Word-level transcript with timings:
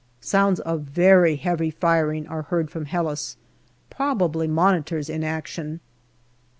Sounds 0.19 0.59
of 0.61 0.81
very 0.81 1.35
heavy 1.35 1.69
firing 1.69 2.25
are 2.27 2.41
heard 2.41 2.71
from 2.71 2.85
Helles, 2.85 3.37
probably 3.91 4.47
Monitors 4.47 5.11
in 5.11 5.23
action. 5.23 5.79